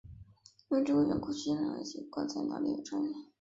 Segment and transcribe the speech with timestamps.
[0.69, 3.13] 因为这个缘故徐静蕾的籍贯在哪里有争议。